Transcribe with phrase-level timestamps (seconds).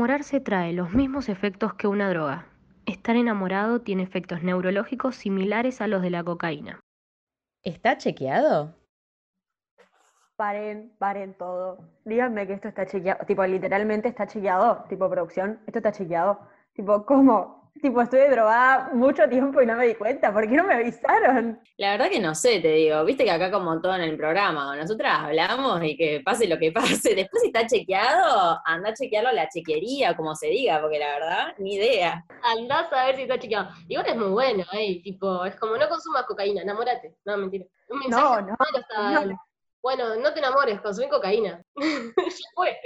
[0.00, 2.46] Enamorarse trae los mismos efectos que una droga.
[2.86, 6.80] Estar enamorado tiene efectos neurológicos similares a los de la cocaína.
[7.62, 8.74] ¿Está chequeado?
[10.36, 11.86] Paren, paren todo.
[12.06, 13.26] Díganme que esto está chequeado.
[13.26, 14.86] Tipo, literalmente está chequeado.
[14.88, 16.48] Tipo, producción, esto está chequeado.
[16.72, 17.59] Tipo, ¿cómo?
[17.80, 20.32] Tipo, estuve drogada mucho tiempo y no me di cuenta.
[20.32, 21.60] ¿Por qué no me avisaron?
[21.78, 23.04] La verdad que no sé, te digo.
[23.04, 26.72] Viste que acá como todo en el programa, nosotras hablamos y que pase lo que
[27.02, 27.14] pase.
[27.14, 31.12] Después si está chequeado, anda a chequearlo a la chequería, como se diga, porque la
[31.12, 32.24] verdad, ni idea.
[32.42, 33.70] Andás a ver si está chequeado.
[33.88, 35.00] Igual es muy bueno, ¿eh?
[35.02, 37.16] Tipo, es como no consumas cocaína, enamórate.
[37.24, 37.64] No, mentira.
[37.88, 39.49] Un No, no, está no.
[39.82, 41.62] Bueno, no te enamores, consumí cocaína.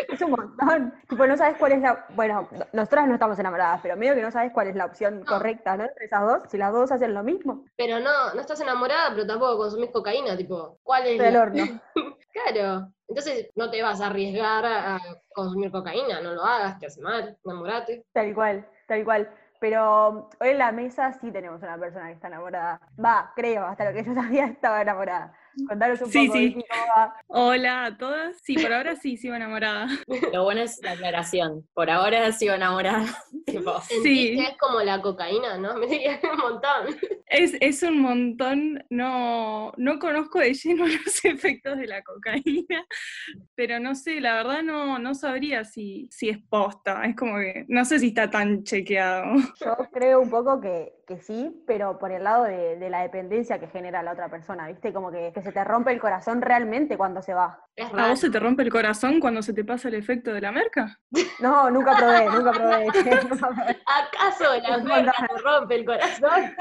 [0.09, 0.95] Es un montón.
[1.09, 2.07] Tipo, no sabes cuál es la.
[2.11, 5.25] Bueno, no- nosotras no estamos enamoradas, pero medio que no sabes cuál es la opción
[5.25, 5.85] correcta, ¿no?
[5.85, 7.65] Entre esas dos, si las dos hacen lo mismo.
[7.77, 11.19] Pero no, no estás enamorada, pero tampoco consumís cocaína, tipo, ¿cuál es?
[11.19, 11.65] Del la- horno.
[12.35, 12.89] Claro.
[13.07, 15.01] Entonces no te vas a arriesgar a a
[15.33, 18.05] consumir cocaína, no lo hagas, te hace mal, enamorate.
[18.13, 19.31] Tal cual, tal cual.
[19.61, 22.81] Pero hoy en la mesa sí tenemos una persona que está enamorada.
[23.03, 25.33] Va, creo, hasta lo que yo sabía estaba enamorada.
[25.69, 26.53] Contaros un Sí, poco, sí.
[26.53, 27.17] Cómo va.
[27.29, 28.37] Hola a todas.
[28.43, 29.89] Sí, por ahora sí sigo enamorada.
[30.33, 31.67] Lo bueno es la aclaración.
[31.75, 33.07] Por ahora sigo enamorada.
[33.47, 34.37] tipo, Sí.
[34.39, 35.75] Es como la cocaína, ¿no?
[35.75, 36.97] Me diría un montón.
[37.27, 42.85] Es, es un montón, no, no conozco de lleno los efectos de la cocaína,
[43.55, 47.65] pero no sé, la verdad no, no sabría si, si es posta, es como que
[47.69, 49.35] no sé si está tan chequeado.
[49.61, 53.59] Yo creo un poco que, que sí, pero por el lado de, de la dependencia
[53.59, 54.93] que genera la otra persona, ¿viste?
[54.93, 57.61] Como que, que se te rompe el corazón realmente cuando se va.
[57.79, 60.53] ¿A vos se te rompe el corazón cuando se te pasa el efecto de la
[60.53, 60.99] merca?
[61.41, 62.87] No, nunca probé, nunca probé.
[63.87, 66.55] ¿Acaso la merca te rompe el corazón?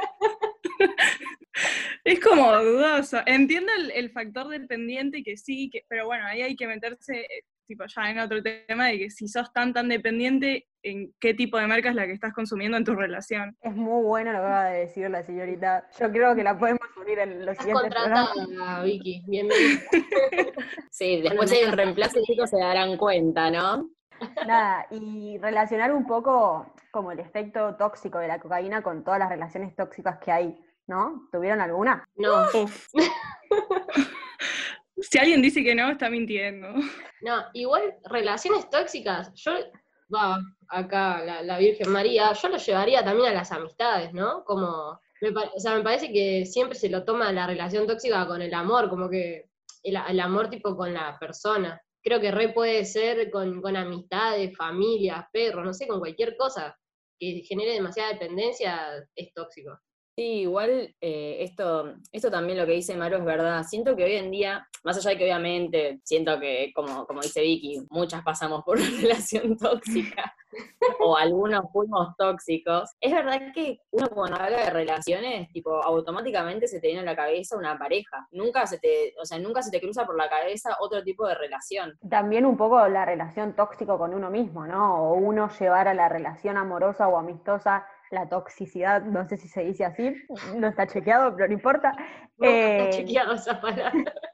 [2.04, 3.20] Es como dudoso.
[3.26, 7.46] Entiendo el, el factor dependiente que sí, que, pero bueno, ahí hay que meterse eh,
[7.68, 11.58] tipo ya en otro tema de que si sos tan tan dependiente, en qué tipo
[11.58, 13.58] de marca es la que estás consumiendo en tu relación.
[13.62, 15.88] Es muy bueno lo que acaba de decir la señorita.
[16.00, 18.30] Yo creo que la podemos unir en los Estás siguientes programas.
[18.34, 19.24] contratada, Vicky.
[19.28, 19.82] Bienvenida.
[20.92, 23.90] sí, después hay un reemplazo, chicos, se darán cuenta, ¿no?
[24.46, 29.30] Nada, y relacionar un poco como el efecto tóxico de la cocaína con todas las
[29.30, 30.56] relaciones tóxicas que hay,
[30.88, 31.28] ¿no?
[31.32, 32.06] ¿Tuvieron alguna?
[32.16, 32.46] No,
[34.98, 36.68] si alguien dice que no, está mintiendo.
[37.22, 39.52] no, igual relaciones tóxicas, yo,
[40.14, 44.44] va, acá la, la Virgen María, yo lo llevaría también a las amistades, ¿no?
[44.44, 48.42] Como, me, o sea, me parece que siempre se lo toma la relación tóxica con
[48.42, 49.50] el amor, como que
[49.84, 51.82] el, el amor tipo con la persona.
[52.02, 56.78] Creo que re puede ser con, con amistades, familias, perros, no sé, con cualquier cosa
[57.18, 59.80] que genere demasiada dependencia, es tóxico.
[60.16, 63.64] Sí, igual eh, esto, esto también lo que dice Maru es verdad.
[63.64, 67.42] Siento que hoy en día, más allá de que obviamente siento que, como, como dice
[67.42, 70.36] Vicky, muchas pasamos por una relación tóxica,
[71.00, 76.80] o algunos fuimos tóxicos, es verdad que uno cuando habla de relaciones, tipo, automáticamente se
[76.80, 78.28] te viene a la cabeza una pareja.
[78.32, 81.34] Nunca se te, o sea, nunca se te cruza por la cabeza otro tipo de
[81.34, 81.98] relación.
[82.08, 85.10] También un poco la relación tóxico con uno mismo, ¿no?
[85.10, 89.64] O uno llevar a la relación amorosa o amistosa la toxicidad, no sé si se
[89.64, 90.16] dice así,
[90.56, 91.92] no está chequeado, pero no importa.
[92.38, 93.92] No Eh, está chequeado esa palabra.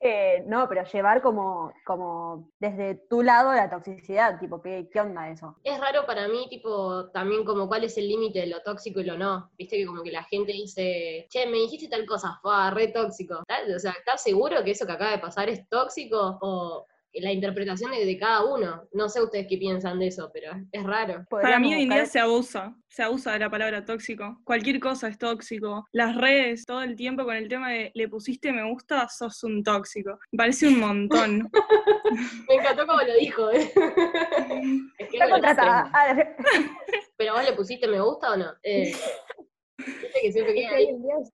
[0.00, 5.30] Eh, no, pero llevar como, como desde tu lado la toxicidad, tipo, ¿qué, qué onda
[5.30, 5.56] eso?
[5.62, 9.04] Es raro para mí, tipo, también como cuál es el límite de lo tóxico y
[9.04, 9.50] lo no.
[9.58, 13.42] Viste que como que la gente dice, che, me dijiste tal cosa, fue re tóxico.
[13.46, 13.72] ¿Tal?
[13.74, 16.38] O sea, ¿estás seguro que eso que acaba de pasar es tóxico?
[16.40, 18.88] O la interpretación de cada uno.
[18.92, 21.24] No sé ustedes qué piensan de eso, pero es raro.
[21.28, 24.40] Para mí hoy en día se abusa, se abusa de la palabra tóxico.
[24.44, 25.86] Cualquier cosa es tóxico.
[25.92, 29.62] Las redes, todo el tiempo con el tema de le pusiste me gusta, sos un
[29.62, 30.18] tóxico.
[30.30, 31.50] Me parece un montón.
[32.48, 33.72] Me encantó como lo dijo, ¿eh?
[34.98, 35.90] Es que Está contratada.
[35.92, 36.16] Ah,
[37.16, 38.52] Pero vos le pusiste me gusta o no?
[38.62, 38.92] Eh,
[40.22, 40.88] que siempre queda ahí.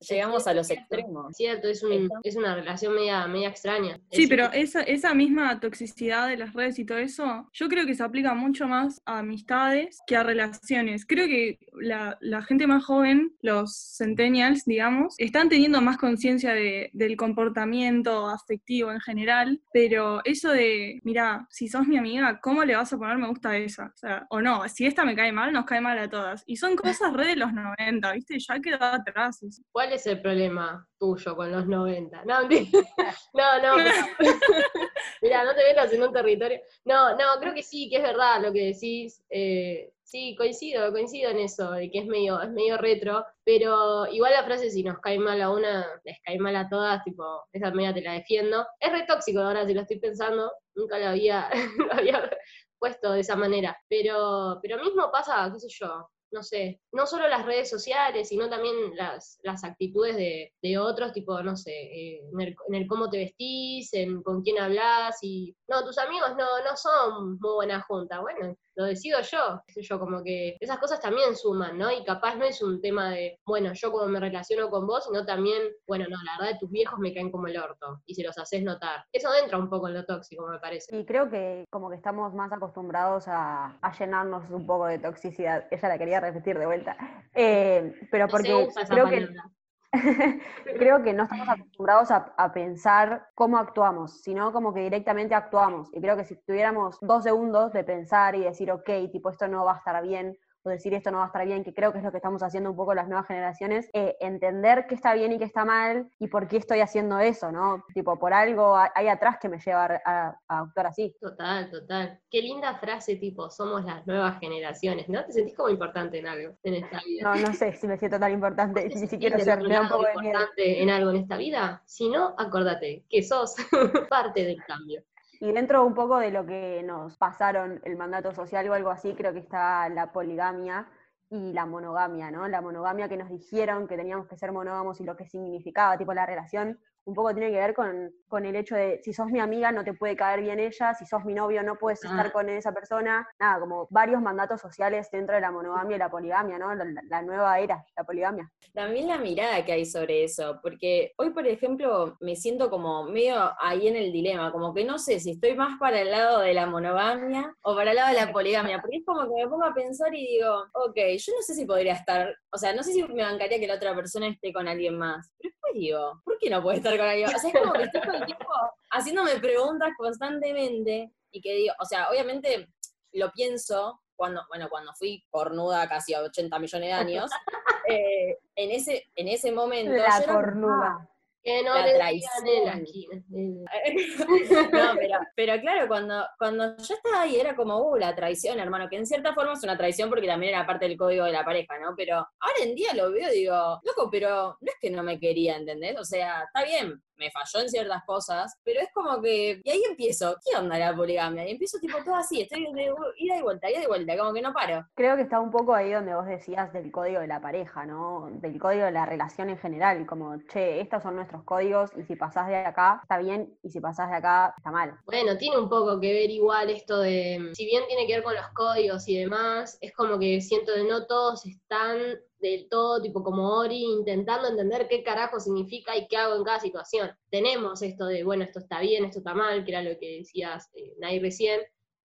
[0.09, 1.35] Llegamos a los extremos.
[1.37, 3.99] Cierto, es, un- es una relación media, media extraña.
[4.11, 7.87] Sí, Es- pero esa, esa misma toxicidad de las redes y todo eso, yo creo
[7.87, 11.05] que se aplica mucho más a amistades que a relaciones.
[11.07, 16.91] Creo que la, la gente más joven, los centennials, digamos, están teniendo más conciencia de-
[16.93, 22.77] del comportamiento afectivo en general, pero eso de, mira, si sos mi amiga, ¿cómo le
[22.77, 23.87] vas a poner me gusta a esa?
[23.95, 26.45] O sea, o no, si esta me cae mal, nos cae mal a todas.
[26.47, 28.38] Y son cosas re de los 90, ¿viste?
[28.39, 29.41] Ya quedó atrás.
[29.73, 32.25] ¿Cuál es el problema tuyo con los 90?
[33.35, 33.85] No, no, no,
[35.23, 36.61] Mira, no te metas en un territorio.
[36.85, 39.23] No, no, creo que sí, que es verdad lo que decís.
[39.31, 44.33] eh, sí, coincido, coincido en eso, de que es medio, es medio retro, pero igual
[44.33, 47.71] la frase si nos cae mal a una, les cae mal a todas, tipo, esa
[47.73, 48.67] media te la defiendo.
[48.81, 52.31] Es re tóxico ahora si lo estoy pensando, nunca lo había, lo había
[52.79, 53.77] puesto de esa manera.
[53.89, 58.49] Pero, pero mismo pasa, qué sé yo, no sé, no solo las redes sociales, sino
[58.49, 62.87] también las, las actitudes de, de otros, tipo, no sé, eh, en, el, en el
[62.87, 67.55] cómo te vestís, en con quién hablas, y no, tus amigos no, no son muy
[67.55, 71.77] buena junta, bueno, lo decido yo, qué sé yo, como que esas cosas también suman,
[71.77, 71.91] ¿no?
[71.91, 75.27] Y capaz no es un tema de, bueno, yo como me relaciono con vos, sino
[75.27, 78.39] también, bueno, no, la verdad tus viejos me caen como el orto, y se los
[78.39, 79.05] haces notar.
[79.13, 80.97] Eso entra un poco en lo tóxico, me parece.
[80.97, 85.67] Y creo que como que estamos más acostumbrados a, a llenarnos un poco de toxicidad.
[85.73, 86.97] Ella la quería repetir de vuelta.
[87.35, 89.51] Eh, pero No porque esa creo que, palabra.
[90.79, 95.89] creo que no estamos acostumbrados a, pensar cómo actuamos, sino como que directamente actuamos.
[95.93, 99.65] Y creo que si tuviéramos dos segundos de pensar y decir, ok, tipo, esto no
[99.65, 100.37] va a estar bien,
[100.69, 102.43] o decir esto no va a estar bien, que creo que es lo que estamos
[102.43, 106.09] haciendo un poco las nuevas generaciones, eh, entender qué está bien y qué está mal
[106.19, 107.85] y por qué estoy haciendo eso, ¿no?
[107.95, 111.17] Tipo, por algo hay- atrás que me lleva a, actuar así.
[111.19, 112.21] Total, total.
[112.31, 115.25] Qué linda frase, tipo, somos las nuevas generaciones, ¿no?
[115.25, 117.23] Te sentís como importante en algo en esta vida.
[117.23, 119.83] No, no sé si me siento tan importante, ¿Te ni siquiera ser, otro me da
[119.83, 121.83] un poco de importante en algo en esta vida?
[121.87, 123.57] Si no, acordate que sos
[124.11, 125.03] parte del cambio.
[125.41, 129.15] Y dentro un poco de lo que nos pasaron el mandato social o algo así,
[129.15, 130.89] creo que está la poligamia
[131.31, 132.49] y la monogamia, ¿no?
[132.49, 136.13] La monogamia que nos dijeron que teníamos que ser monógamos y lo que significaba, tipo
[136.13, 139.41] la relación, un poco tiene que ver con, con el hecho de si sos mi
[139.41, 142.33] amiga no te puede caer bien ella, si sos mi novio no puedes estar Ah.
[142.33, 146.59] con esa persona, nada, como varios mandatos sociales dentro de la monogamia y la poligamia,
[146.59, 146.75] ¿no?
[146.75, 148.51] La, nueva era, la poligamia.
[148.75, 153.53] También la mirada que hay sobre eso, porque hoy, por ejemplo, me siento como medio
[153.59, 156.53] ahí en el dilema, como que no sé si estoy más para el lado de
[156.53, 159.65] la monogamia o para el lado de la poligamia, porque es como que me pongo
[159.65, 162.93] a pensar y digo, ok, yo no sé si podría estar, o sea, no sé
[162.93, 166.51] si me bancaría que la otra persona esté con alguien más, pero digo, ¿por qué
[166.51, 167.29] no puede estar con alguien?
[167.29, 168.47] O sea, es como que estoy todo el tiempo
[168.91, 172.69] haciéndome preguntas constantemente y que digo, o sea, obviamente
[173.13, 177.31] lo pienso cuando, bueno, cuando fui cornuda casi a 80 millones de años,
[177.89, 179.93] eh, en, ese, en ese momento.
[179.93, 181.09] La era cornuda.
[181.49, 182.47] Que no La traición.
[182.47, 183.23] en la esquina.
[184.73, 188.89] No, pero, pero claro, cuando, cuando yo estaba ahí era como, uh, la traición, hermano,
[188.89, 191.45] que en cierta forma es una traición porque también era parte del código de la
[191.45, 191.95] pareja, ¿no?
[191.97, 195.19] Pero ahora en día lo veo y digo, loco, pero no es que no me
[195.19, 195.99] quería, ¿entendés?
[195.99, 199.83] O sea, está bien, me falló en ciertas cosas, pero es como que, y ahí
[199.89, 201.47] empiezo, ¿qué onda la poligamia?
[201.47, 204.43] Y empiezo tipo todo así, estoy de ida y vuelta, ida y vuelta, como que
[204.43, 204.87] no paro.
[204.95, 208.29] Creo que está un poco ahí donde vos decías del código de la pareja, ¿no?
[208.33, 212.17] Del código de la relación en general, como, che, estos son nuestros códigos y si
[212.17, 214.99] pasás de acá está bien y si pasás de acá está mal.
[215.07, 218.35] Bueno, tiene un poco que ver igual esto de, si bien tiene que ver con
[218.35, 221.99] los códigos y demás, es como que siento que no todos están
[222.41, 226.61] del todo, tipo como Ori, intentando entender qué carajo significa y qué hago en cada
[226.61, 227.08] situación.
[227.31, 230.69] Tenemos esto de, bueno, esto está bien, esto está mal, que era lo que decías,
[230.75, 231.61] eh, Nay recién,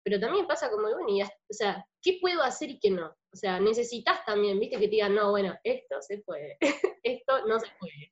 [0.03, 3.07] pero también pasa como, bueno, y o sea, ¿qué puedo hacer y qué no?
[3.07, 6.57] O sea, necesitas también, viste, que te digan, no, bueno, esto se puede,
[7.03, 8.11] esto no se puede.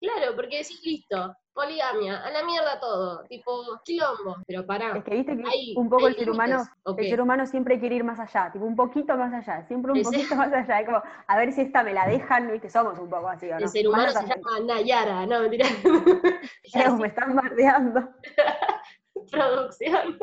[0.00, 3.52] Claro, porque decís, listo, poligamia, a la mierda todo, tipo,
[3.84, 4.96] quilombo, pero pará.
[4.96, 7.46] Es que viste que Hay- un poco el ser humano, límites, ¿o el ser humano
[7.46, 10.80] siempre quiere ir más allá, tipo un poquito más allá, siempre un poquito más allá,
[10.80, 13.56] es como, a ver si esta me la dejan, viste, somos un poco así, ¿o
[13.56, 13.68] El no?
[13.68, 15.66] ser humano se llama Nayara, no, mentira.
[16.74, 18.08] Leo, me están bardeando.
[19.30, 20.18] Producción.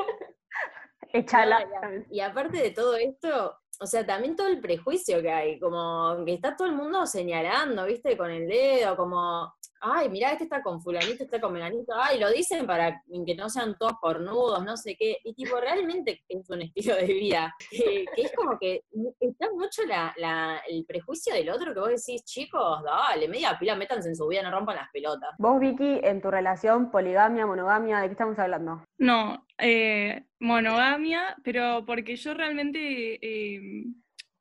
[1.12, 1.64] Échala.
[2.10, 6.34] Y aparte de todo esto, o sea, también todo el prejuicio que hay, como que
[6.34, 8.16] está todo el mundo señalando, ¿viste?
[8.16, 12.18] Con el dedo, como, ay, mirá, este está con fulanito, este está con menganito, ay,
[12.18, 16.48] lo dicen para que no sean todos cornudos, no sé qué, y tipo, realmente es
[16.50, 18.82] un estilo de vida, que, que es como que
[19.20, 23.76] está mucho la, la- el prejuicio del otro que vos decís, chicos, dale, media pila,
[23.76, 25.30] métanse en su vida, no rompan las pelotas.
[25.38, 28.82] Vos, Vicky, en tu relación, poligamia, monogamia, ¿de qué estamos hablando?
[28.98, 33.84] No, eh, monogamia, pero porque yo realmente, eh,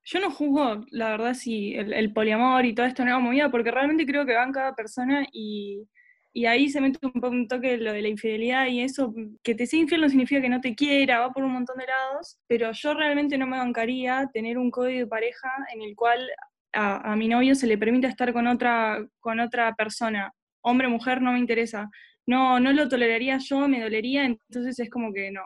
[0.10, 4.06] yo no juzgo, la verdad, si el, poliamor y toda esta nueva movida, porque realmente
[4.06, 5.84] creo que va en cada persona y,
[6.34, 9.66] y ahí se mete un un toque lo de la infidelidad y eso, que te
[9.66, 12.72] sea infiel no significa que no te quiera, va por un montón de lados, pero
[12.72, 16.30] yo realmente no me bancaría tener un código de pareja en el cual
[16.74, 21.22] a, a mi novio se le permita estar con otra, con otra persona, hombre mujer,
[21.22, 21.90] no me interesa
[22.28, 25.42] no, no lo toleraría yo, me dolería, entonces es como que no.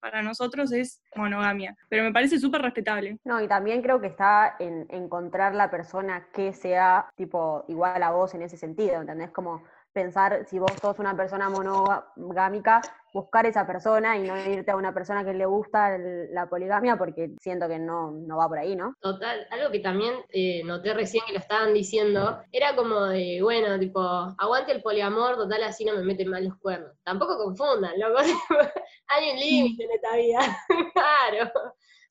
[0.00, 3.18] Para nosotros es monogamia, pero me parece súper respetable.
[3.24, 8.10] No, y también creo que está en encontrar la persona que sea tipo igual a
[8.10, 9.30] vos en ese sentido, ¿entendés?
[9.30, 12.80] Como pensar si vos sos una persona monogámica,
[13.20, 17.30] buscar esa persona y no irte a una persona que le gusta la poligamia porque
[17.40, 18.94] siento que no, no va por ahí, ¿no?
[19.00, 23.78] Total, algo que también eh, noté recién que lo estaban diciendo, era como de, bueno,
[23.78, 26.92] tipo, aguante el poliamor, total así no me meten mal los cuernos.
[27.04, 28.18] Tampoco confundan, loco,
[29.08, 30.38] hay un límite en esta vida,
[30.94, 31.50] claro.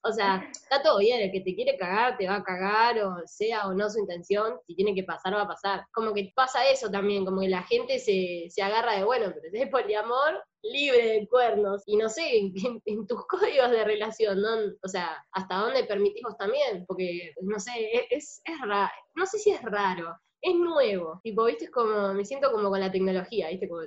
[0.07, 3.21] O sea, está todo bien, el que te quiere cagar te va a cagar, o
[3.25, 5.85] sea o no su intención, si tiene que pasar, va a pasar.
[5.91, 9.63] Como que pasa eso también, como que la gente se, se agarra de, bueno, pero
[9.63, 11.83] es poliamor, libre de cuernos.
[11.85, 12.37] Y no sé,
[12.85, 14.49] en, tus códigos de relación, ¿no?
[14.83, 19.39] O sea, hasta dónde permitimos también, porque, no sé, e- es, es raro, no sé
[19.39, 21.19] si es raro, es nuevo.
[21.23, 23.81] Tipo, viste, es como, me siento como con la tecnología, viste, como...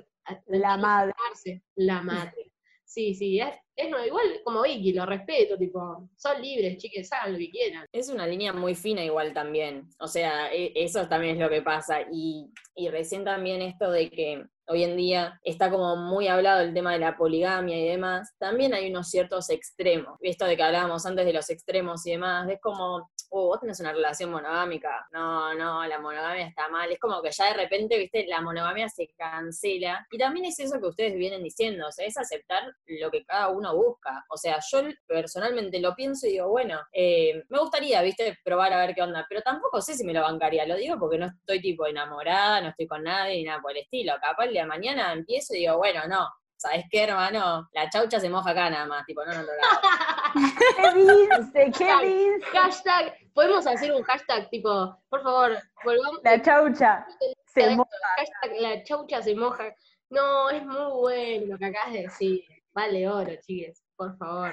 [0.47, 1.13] La madre.
[1.75, 2.50] La madre.
[2.93, 4.05] Sí, sí, es, es nuevo.
[4.05, 7.85] Igual como Vicky, lo respeto, tipo, son libres, chiques, hagan lo que quieran.
[7.93, 9.87] Es una línea muy fina igual también.
[9.97, 12.01] O sea, e- eso también es lo que pasa.
[12.11, 16.73] Y, y recién también esto de que hoy en día está como muy hablado el
[16.73, 18.33] tema de la poligamia y demás.
[18.37, 20.17] También hay unos ciertos extremos.
[20.19, 22.49] Esto de que hablábamos antes de los extremos y demás.
[22.49, 25.07] Es como, oh, vos tenés una relación monogámica.
[25.11, 26.91] No, no, la monogamia está mal.
[26.91, 30.05] Es como que ya de repente, viste, la monogamia se cancela.
[30.11, 31.87] Y también es eso que ustedes vienen diciendo.
[31.87, 34.25] O sea, es aceptar lo que cada uno busca.
[34.29, 38.85] O sea, yo personalmente lo pienso y digo, bueno, eh, me gustaría, viste, probar a
[38.85, 41.61] ver qué onda, pero tampoco sé si me lo bancaría, lo digo porque no estoy
[41.61, 44.13] tipo enamorada, no estoy con nadie ni nada por el estilo.
[44.21, 46.27] Capaz el día de mañana empiezo y digo, bueno, no,
[46.61, 47.67] ¿sabes qué, hermano?
[47.73, 50.21] La chaucha se moja acá nada más, tipo, no, no lo hagas.
[50.77, 51.71] ¿Qué dice?
[51.77, 52.45] ¿Qué dice?
[52.53, 56.19] Hashtag, podemos hacer un hashtag tipo, por favor, volvamos.
[56.23, 57.05] La chaucha
[57.45, 57.89] se Hashtag, moja.
[58.17, 59.73] hashtag, la chaucha se moja.
[60.09, 62.43] No, es muy bueno lo que acabas de decir.
[62.73, 64.51] Vale oro, chiques, por favor.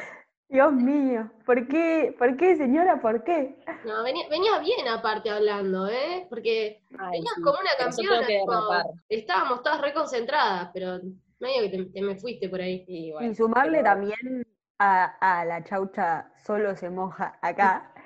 [0.49, 2.15] Dios mío, ¿por qué?
[2.19, 3.01] ¿Por qué, señora?
[3.03, 3.55] ¿Por qué?
[3.85, 6.27] No, venía, venía bien aparte hablando, ¿eh?
[6.31, 8.85] Porque Ay, venías sí, como una campeona.
[9.11, 11.01] estábamos todas reconcentradas, pero
[11.39, 12.83] medio que te, te me fuiste por ahí.
[12.89, 14.47] Y, bueno, Y sumarle pero- también
[14.79, 17.93] a, a la chaucha solo se moja acá.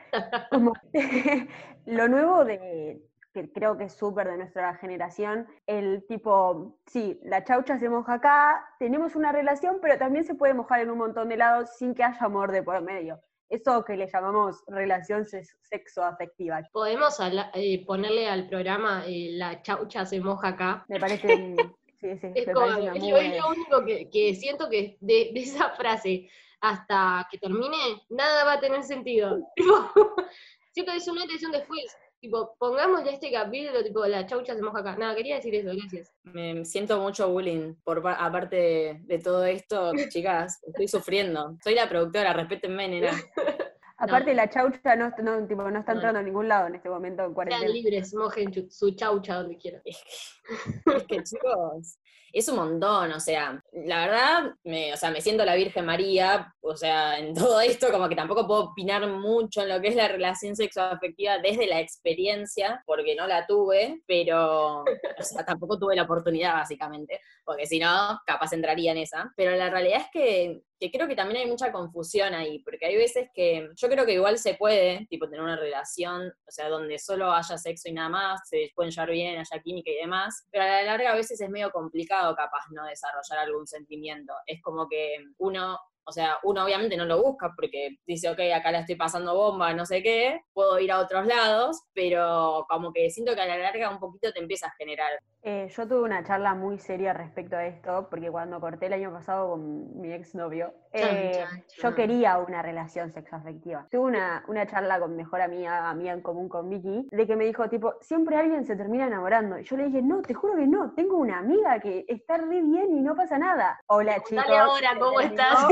[0.50, 0.72] Como
[1.86, 3.02] lo nuevo de,
[3.32, 8.14] que creo que es súper de nuestra generación, el tipo, sí, la chaucha se moja
[8.14, 11.94] acá, tenemos una relación, pero también se puede mojar en un montón de lados sin
[11.94, 13.20] que haya amor de por medio.
[13.48, 16.62] Eso que le llamamos relación sex- sexoafectiva.
[16.72, 17.18] Podemos
[17.54, 20.84] eh, ponerle al programa eh, La chaucha se moja acá.
[20.88, 23.42] Me parece, un- sí, sí, Es, me como, parece una es muy lo, es buena
[23.44, 26.30] lo único que, que siento que de, de esa frase
[26.62, 27.76] hasta que termine,
[28.08, 29.38] nada va a tener sentido.
[30.72, 31.84] Siento que es un antes y un después.
[32.20, 34.96] Tipo, pongámosle este capítulo, tipo, la chaucha se moja acá.
[34.96, 36.12] Nada, quería decir eso, gracias.
[36.22, 41.56] Me siento mucho bullying por pa- aparte de, de todo esto, chicas, estoy sufriendo.
[41.64, 43.10] Soy la productora, respétenme, nena.
[44.02, 45.98] Aparte, la chaucha no, no, tipo, no está No.
[45.98, 47.72] entrando a ningún lado en este momento en Sean cuarentena.
[47.72, 49.80] libres, mojen su chaucha donde quieran.
[49.84, 50.44] Es que,
[50.96, 51.98] es que, chicos,
[52.32, 56.52] es un montón, o sea, la verdad, me, o sea, me siento la Virgen María,
[56.62, 59.96] o sea, en todo esto, como que tampoco puedo opinar mucho en lo que es
[59.96, 65.94] la relación sexoafectiva desde la experiencia, porque no la tuve, pero, o sea, tampoco tuve
[65.94, 69.32] la oportunidad, básicamente, porque si no, capaz entraría en esa.
[69.36, 72.96] Pero la realidad es que, que creo que también hay mucha confusión ahí, porque hay
[72.96, 76.98] veces que yo creo que igual se puede, tipo, tener una relación, o sea, donde
[76.98, 80.64] solo haya sexo y nada más, se pueden llevar bien, haya química y demás, pero
[80.64, 84.32] a la larga a veces es medio complicado capaz no desarrollar algún sentimiento.
[84.46, 88.72] Es como que uno o sea, uno obviamente no lo busca porque dice, ok, acá
[88.72, 93.10] la estoy pasando bomba, no sé qué, puedo ir a otros lados, pero como que
[93.10, 95.12] siento que a la larga un poquito te empieza a generar.
[95.44, 99.12] Eh, yo tuve una charla muy seria respecto a esto, porque cuando corté el año
[99.12, 101.44] pasado con mi exnovio, eh,
[101.78, 103.88] yo quería una relación sexoafectiva.
[103.90, 107.34] Tuve una, una charla con mi mejor amiga, amiga en común con Vicky, de que
[107.34, 109.58] me dijo, tipo, siempre alguien se termina enamorando.
[109.58, 112.62] Y yo le dije, no, te juro que no, tengo una amiga que está re
[112.62, 113.80] bien y no pasa nada.
[113.88, 114.44] Hola chicos.
[114.46, 115.68] Dale ahora, ¿cómo terminó- estás?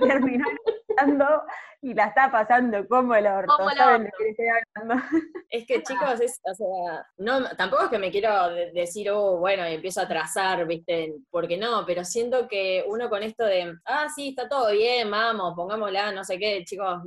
[0.00, 0.44] terminó
[1.82, 3.54] y la está pasando como el orto.
[3.56, 4.16] Como el ¿Saben de orto.
[4.18, 5.04] qué estoy hablando?
[5.50, 9.36] Es que chicos, es, o sea, no, tampoco es que me quiero de- decir, oh,
[9.38, 13.72] bueno, y empiezo a trazar, viste, porque no, pero siento que uno con esto de,
[13.84, 17.02] ah, sí, está todo bien, vamos, pongámosla, no sé qué, chicos,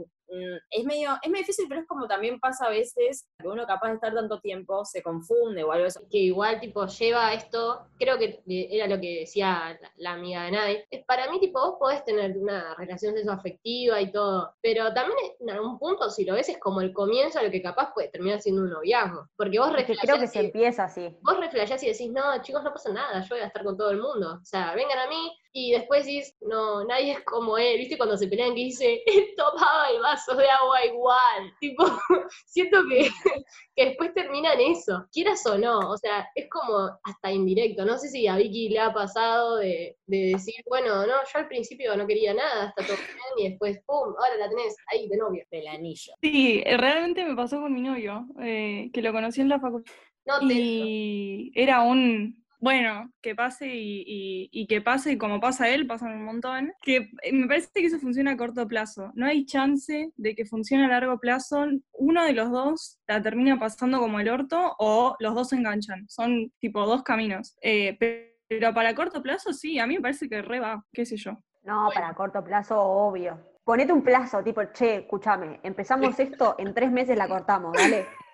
[0.69, 3.89] es medio, es medio difícil, pero es como también pasa a veces, que uno capaz
[3.89, 5.99] de estar tanto tiempo, se confunde o algo así.
[6.09, 10.43] que igual tipo lleva esto, creo que eh, era lo que decía la, la amiga
[10.43, 14.93] de Nai, es para mí tipo vos podés tener una relación sexoafectiva y todo, pero
[14.93, 17.93] también en algún punto si lo ves es como el comienzo de lo que capaz
[17.93, 21.17] puede terminar siendo un noviazgo, porque vos que creo que reflejás se y, empieza así.
[21.21, 23.91] vos reflejás y decís, no chicos no pasa nada, yo voy a estar con todo
[23.91, 27.77] el mundo, o sea, vengan a mí, y después dices, no, nadie es como él,
[27.77, 27.97] ¿viste?
[27.97, 31.83] Cuando se pelean que dice, él tomaba el vaso de agua igual, tipo,
[32.45, 33.09] siento que,
[33.75, 37.97] que después termina en eso, quieras o no, o sea, es como hasta indirecto, no
[37.97, 41.95] sé si a Vicky le ha pasado de, de decir, bueno, no, yo al principio
[41.95, 45.45] no quería nada, hasta todo bien, y después, pum, ahora la tenés ahí de novia.
[45.51, 46.13] Del anillo.
[46.21, 49.93] Sí, realmente me pasó con mi novio, eh, que lo conocí en la facultad.
[50.25, 55.69] No Y era un, bueno, que pase y, y- y que pase, y como pasa
[55.69, 56.73] él, pasan un montón.
[56.81, 59.11] Que me parece que eso funciona a corto plazo.
[59.15, 61.65] No hay chance de que funcione a largo plazo.
[61.93, 66.07] Uno de los dos la termina pasando como el orto o los dos se enganchan.
[66.09, 67.55] Son tipo dos caminos.
[67.61, 71.05] Eh, pe- pero para corto plazo sí, a mí me parece que re va, qué
[71.05, 71.33] sé yo.
[71.63, 73.37] No, para corto plazo, obvio.
[73.65, 78.05] Ponete un plazo, tipo, che, escúchame, empezamos esto, en tres meses la cortamos, ¿vale?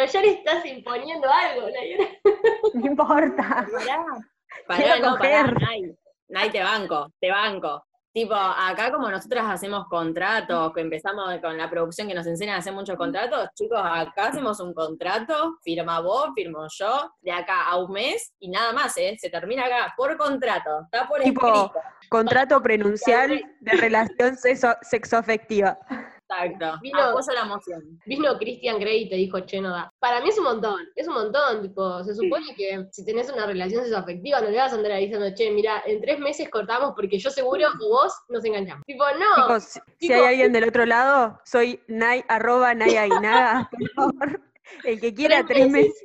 [0.00, 2.10] Pero ya le estás imponiendo algo, Nayara.
[2.74, 3.66] No importa.
[3.70, 4.04] Pará,
[4.66, 5.60] pará, no, pará, coger.
[5.60, 5.94] Nay.
[6.28, 7.84] Nay, te banco, te banco.
[8.12, 12.58] Tipo, acá como nosotras hacemos contratos, que empezamos con la producción que nos enseñan a
[12.58, 17.76] hacer muchos contratos, chicos, acá hacemos un contrato, firma vos, firmo yo, de acá a
[17.76, 19.16] un mes y nada más, ¿eh?
[19.20, 21.72] Se termina acá por contrato, está por Tipo, escrito.
[22.08, 25.78] Contrato prenuncial de relación sexo- sexoafectiva.
[26.44, 26.78] Exacto.
[26.82, 27.82] Vino- Apoyo la moción.
[28.06, 29.92] Vino Christian Grey y te dijo, che, no da.
[29.98, 33.46] Para mí es un montón, es un montón, tipo, se supone que si tenés una
[33.46, 36.92] relación sexoafectiva no le vas a andar ahí diciendo, che, mira, en tres meses cortamos
[36.94, 38.84] porque yo seguro o vos nos enganchamos.
[38.86, 43.90] Tipo, no, Chicos, si- hay alguien del otro lado, soy Nay, arroba Nay Aguinaga, por
[43.90, 44.40] favor.
[44.84, 46.04] El que quiera Tres tres meses.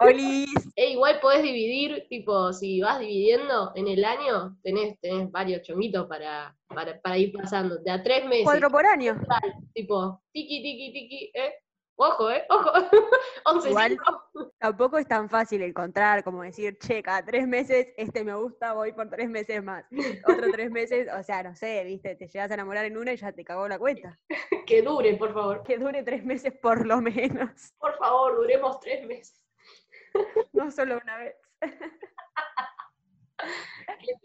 [0.00, 0.50] Olis.
[0.76, 6.06] e igual podés dividir, tipo, si vas dividiendo en el año, tenés, tenés varios chonguitos
[6.08, 9.20] para, para, para ir pasando, de a tres meses, Cuatro por año.
[9.74, 11.54] tipo, tiki, tiki, tiki, eh.
[12.02, 12.70] Ojo, eh, ojo.
[13.44, 13.98] 11 Igual-
[14.58, 18.92] Tampoco es tan fácil encontrar, como decir, che, cada tres meses este me gusta, voy
[18.92, 19.84] por tres meses más.
[20.26, 23.16] Otro tres meses, o sea, no sé, viste, te llegas a enamorar en una y
[23.16, 24.18] ya te cagó la cuenta.
[24.66, 25.62] que dure, por favor.
[25.62, 29.44] Que dure tres meses por lo menos, Por favor, duremos tres meses.
[30.54, 31.36] no solo una vez.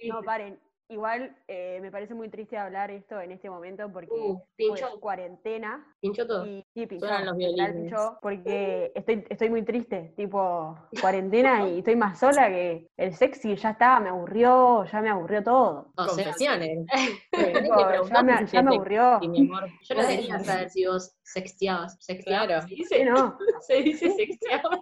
[0.07, 0.59] No, paren.
[0.87, 5.83] Igual eh, me parece muy triste hablar esto en este momento porque Uh, pinchó, cuarentena
[5.99, 6.45] pinchó todo.
[6.45, 7.71] y sí, pinchó, Suenan los violines.
[7.73, 13.55] pinchó, porque estoy, estoy muy triste, tipo cuarentena y estoy más sola que el sexy,
[13.55, 15.91] ya está, me aburrió, ya me aburrió todo.
[15.97, 16.85] O sea, Confesiones.
[17.31, 19.17] Tipo, ya me, ya me aburrió.
[19.21, 19.67] Y mi amor.
[19.81, 21.97] yo no quería saber si vos sexteabas.
[21.99, 22.45] ¿Sexteabas?
[22.47, 22.61] Claro.
[22.61, 23.05] ¿Se Sí, dice?
[23.05, 23.37] no.
[23.61, 24.79] Se dice sexteabas.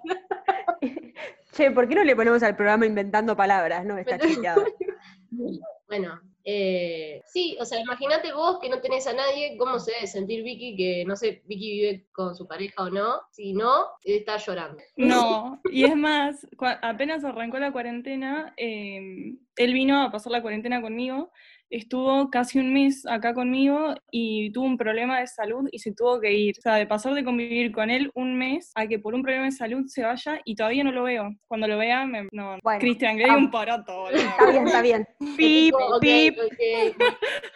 [1.54, 3.86] Che, ¿por qué no le ponemos al programa inventando palabras?
[3.86, 4.66] No, está chisteado.
[5.96, 10.08] Bueno, eh, sí, o sea, imagínate vos que no tenés a nadie, ¿cómo se debe
[10.08, 10.76] sentir Vicky?
[10.76, 13.22] Que no sé, Vicky vive con su pareja o no.
[13.30, 14.82] Si no, estar llorando.
[14.98, 16.48] No, y es más,
[16.82, 21.32] apenas arrancó la cuarentena, eh, él vino a pasar la cuarentena conmigo,
[21.74, 26.20] estuvo casi un mes acá conmigo y tuvo un problema de salud y se tuvo
[26.20, 26.56] que ir.
[26.60, 29.46] O sea, de pasar de convivir con él un mes a que por un problema
[29.46, 31.34] de salud se vaya y todavía no lo veo.
[31.48, 32.58] Cuando lo vea, me, no.
[32.62, 33.38] Bueno, Cristian Grey ah.
[33.38, 34.20] un poroto, boludo.
[34.20, 35.08] Está bien, está bien.
[35.36, 36.38] Pip, Tipo, ok, pip.
[36.38, 37.04] ok,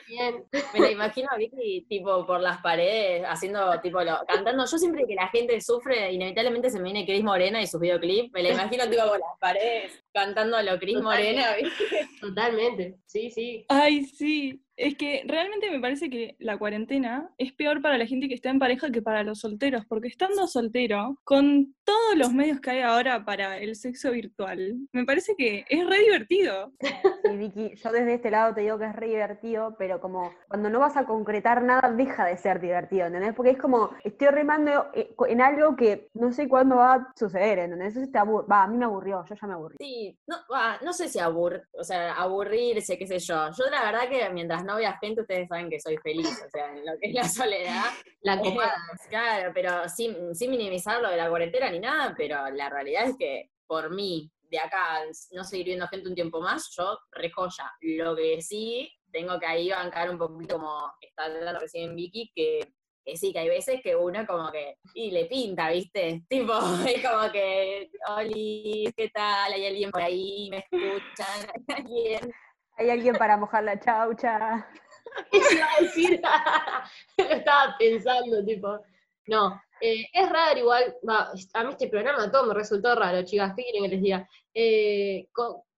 [0.07, 0.35] bien.
[0.73, 4.65] Me la imagino a Vicky, tipo, por las paredes, haciendo, tipo, lo, cantando.
[4.65, 8.31] Yo siempre que la gente sufre, inevitablemente se me viene Cris Morena y sus videoclips.
[8.31, 10.99] Me la imagino, tipo, por las paredes, cantando a lo Cris.
[10.99, 12.09] Morena, ¿viste?
[12.19, 13.65] Totalmente, sí, sí.
[13.69, 14.63] Ay, sí.
[14.77, 18.49] Es que realmente me parece que la cuarentena es peor para la gente que está
[18.49, 22.81] en pareja que para los solteros, porque estando soltero, con todos los medios que hay
[22.81, 26.73] ahora para el sexo virtual, me parece que es re divertido.
[26.79, 30.69] Sí, Vicky, yo desde este lado te digo que es re divertido, pero como cuando
[30.69, 33.33] no vas a concretar nada, deja de ser divertido, ¿entendés?
[33.33, 37.59] Porque es como, estoy remando eh, en algo que no sé cuándo va a suceder,
[37.59, 37.95] ¿entendés?
[37.95, 39.77] Entonces te va, a mí me aburrió, yo ya me aburrí.
[39.79, 40.37] Sí, no,
[40.83, 43.49] no sé si abur, o sea, aburrirse, qué sé yo.
[43.57, 46.71] Yo la verdad que mientras no vea gente, ustedes saben que soy feliz, o sea,
[46.71, 47.85] en lo que es la soledad.
[48.21, 48.75] La copada.
[49.09, 53.15] Claro, pero sin, sin minimizar lo de la cuarentena ni nada, pero la realidad es
[53.17, 55.01] que por mí, de acá,
[55.31, 57.71] no seguir viendo gente un tiempo más, yo rejoya.
[57.81, 62.59] Lo que sí, tengo que ahí bancar un poquito como está hablando recién Vicky, que,
[63.05, 66.23] que sí, que hay veces que uno como que, y le pinta, ¿viste?
[66.29, 66.53] Tipo,
[66.85, 69.53] es como que, Oli, ¿qué tal?
[69.53, 70.49] ¿Hay alguien por ahí?
[70.49, 71.49] ¿Me escuchan?
[71.67, 72.33] ¿Hay alguien?
[72.77, 74.67] Hay alguien para mojar la chaucha.
[75.31, 76.21] Eso iba a decir,
[77.17, 78.79] lo estaba pensando, tipo,
[79.27, 83.53] no, eh, es raro igual, va, a mí este programa todo me resultó raro, chicas,
[83.55, 84.29] ¿qué quieren que les diga?
[84.53, 85.27] Eh,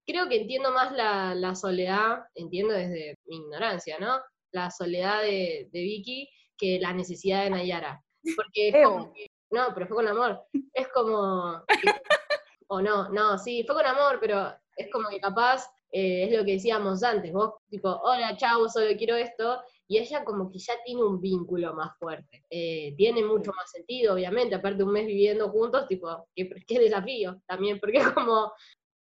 [0.05, 4.19] creo que entiendo más la, la soledad, entiendo desde mi ignorancia, ¿no?
[4.51, 8.03] La soledad de, de Vicky que la necesidad de Nayara.
[8.35, 10.43] Porque es como que- no, pero fue con amor.
[10.73, 11.63] Es como,
[12.67, 16.45] o no, no, sí, fue con amor, pero es como que capaz eh, es lo
[16.45, 20.73] que decíamos antes, vos tipo, hola, chao, solo quiero esto, y ella como que ya
[20.85, 22.43] tiene un vínculo más fuerte.
[22.49, 27.41] Eh, tiene mucho más sentido, obviamente, aparte un mes viviendo juntos, tipo, qué, qué desafío
[27.47, 28.51] también, porque como,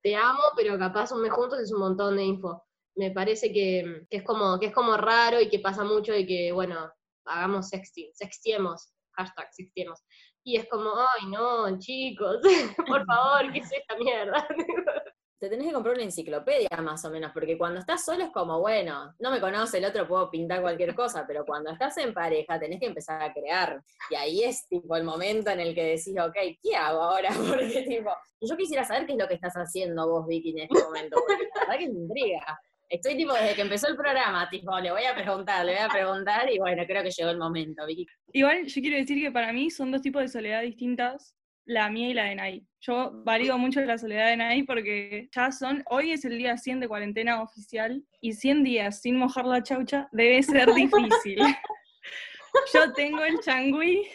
[0.01, 2.63] te amo, pero capaz un mes juntos es un montón de info.
[2.95, 6.25] Me parece que, que es, como, que es como raro y que pasa mucho de
[6.25, 6.89] que, bueno,
[7.25, 9.99] hagamos sexting, sextiemos, hashtag sextiemos.
[10.43, 12.37] Y es como, ay, no, chicos,
[12.87, 14.47] por favor, ¿qué es esta mierda?
[15.39, 18.59] te tenés que comprar una enciclopedia más o menos, porque cuando estás solo es como,
[18.59, 22.59] bueno, no me conoce el otro, puedo pintar cualquier cosa, pero cuando estás en pareja
[22.59, 23.81] tenés que empezar a crear.
[24.09, 27.29] Y ahí es tipo el momento en el que decís, ok, ¿qué hago ahora?
[27.47, 30.83] Porque tipo, yo quisiera saber qué es lo que estás haciendo vos, Vicky, en este
[30.83, 32.59] momento, porque la verdad que me intriga.
[32.89, 35.89] Estoy tipo, desde que empezó el programa, tipo, le voy a preguntar, le voy a
[35.89, 38.07] preguntar, y bueno, creo que llegó el momento, Vicky.
[38.31, 41.36] Igual yo quiero decir que para mí son dos tipos de soledad distintas
[41.67, 42.67] la mía y la de Nay.
[42.79, 46.79] Yo valido mucho la soledad de Nay porque ya son, hoy es el día 100
[46.79, 51.37] de cuarentena oficial y 100 días sin mojar la chaucha debe ser difícil.
[52.73, 54.07] Yo tengo el changüí,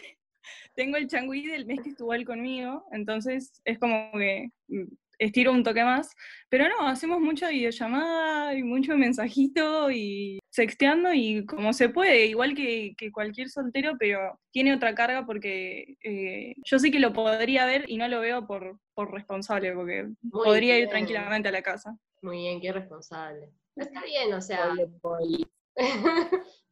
[0.73, 4.85] tengo el changüí del mes que estuvo él conmigo, entonces es como que mm,
[5.19, 6.09] estiro un toque más,
[6.49, 12.53] pero no, hacemos mucha videollamada y mucho mensajito y sexteando y como se puede, igual
[12.53, 17.89] que, cualquier soltero, pero tiene otra carga porque eh, yo sé que lo podría ver
[17.89, 21.97] y no lo veo por, por responsable, porque podría ir tranquilamente a la casa.
[22.21, 23.49] Muy bien, qué responsable.
[23.75, 24.75] Está bien, o sea...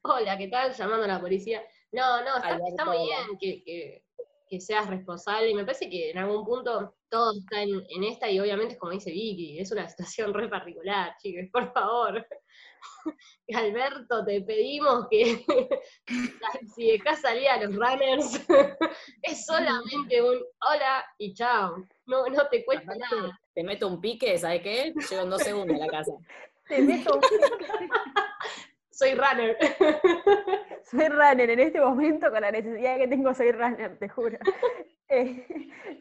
[0.04, 0.74] Hola, ¿qué tal?
[0.74, 1.64] Llamando a la policía.
[1.92, 4.04] No, no, está, muy bien que
[4.52, 5.50] que seas responsable.
[5.50, 8.92] Y me parece que en algún punto todo está en, esta, y obviamente es como
[8.92, 12.28] dice Vicky, es una situación re particular, chicos, por favor.
[13.54, 15.46] Alberto, te pedimos que
[16.76, 18.46] si dejas salir a los runners,
[19.24, 21.76] es solamente un hola y chao.
[22.06, 23.40] No, no te cuesta nada.
[23.54, 24.94] Te meto un pique, ¿sabes qué?
[25.10, 26.14] Llego en dos segundos a la casa.
[26.68, 27.90] Te meto un pique.
[29.02, 29.58] Soy runner.
[30.84, 34.38] soy runner, en este momento con la necesidad que tengo soy runner, te juro.
[35.14, 35.46] Eh,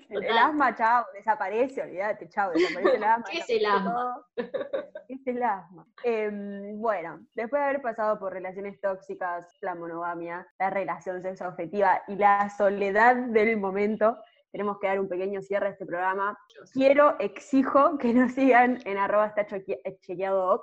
[0.08, 3.24] el asma, chao, desaparece, olvídate, chao, desaparece el asma.
[3.28, 4.24] ¿Qué es el asma?
[4.36, 5.84] ¿Qué es el asma?
[6.04, 12.14] Em, bueno, después de haber pasado por relaciones tóxicas, la monogamia, la relación sexoafectiva y
[12.14, 14.16] la soledad del momento,
[14.52, 16.38] tenemos que dar un pequeño cierre a este programa.
[16.72, 20.60] Quiero, exijo que nos sigan en arroba está chequeado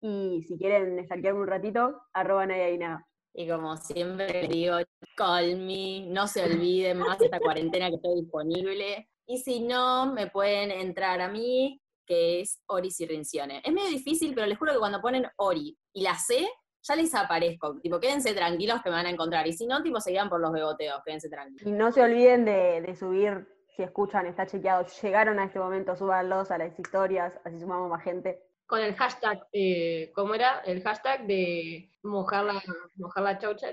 [0.00, 3.06] y si quieren stalkearme un ratito, arroba nada.
[3.34, 4.76] Y como siempre digo,
[5.16, 9.08] call me, no se olviden más esta cuarentena que estoy disponible.
[9.26, 13.60] Y si no, me pueden entrar a mí, que es Ori Sirrincione.
[13.64, 16.48] Es medio difícil, pero les juro que cuando ponen Ori y la C,
[16.82, 17.78] ya les aparezco.
[17.80, 19.46] Tipo, quédense tranquilos que me van a encontrar.
[19.46, 21.66] Y si no, tipo, seguirán por los beboteos, quédense tranquilos.
[21.66, 25.94] Y no se olviden de, de subir, si escuchan, está chequeado, llegaron a este momento,
[25.94, 30.60] súbanlos a las historias, así sumamos más gente con el hashtag, eh, ¿cómo era?
[30.66, 32.62] El hashtag de mojar la,
[32.96, 33.68] mojar la chaucha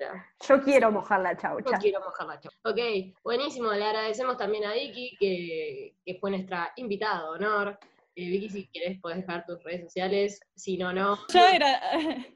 [0.48, 1.72] Yo quiero mojar la chaucha.
[1.72, 2.58] Yo quiero mojar la chaucha.
[2.64, 2.80] Ok,
[3.22, 3.74] buenísimo.
[3.74, 7.80] Le agradecemos también a Vicky, que, que fue nuestra invitada de honor.
[8.16, 10.40] Eh, Vicky, si quieres, puedes dejar tus redes sociales.
[10.56, 11.18] Si no, no.
[11.28, 11.78] Yo era...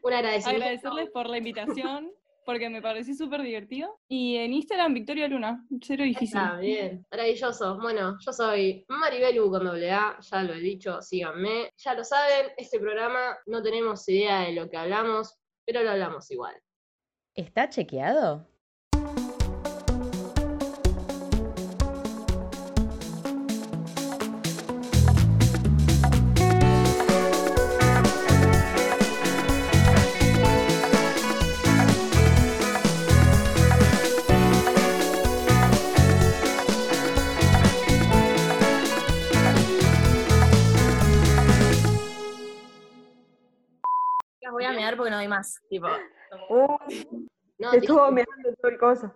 [0.02, 0.66] un agradecimiento.
[0.66, 2.12] Agradecerles por la invitación
[2.50, 4.00] porque me pareció súper divertido.
[4.08, 6.36] Y en Instagram, Victoria Luna, cero difícil.
[6.36, 7.78] Está bien, maravilloso.
[7.78, 11.70] Bueno, yo soy Maribelu con doble A, ya lo he dicho, síganme.
[11.78, 16.32] Ya lo saben, este programa no tenemos idea de lo que hablamos, pero lo hablamos
[16.32, 16.56] igual.
[17.36, 18.48] ¿Está chequeado?
[44.98, 45.62] Porque no hay más.
[45.70, 45.88] Tipo.
[46.50, 46.78] Uh,
[47.58, 49.14] no, te estuvo mirando todo el coso.